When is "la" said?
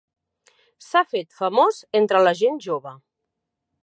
2.29-2.33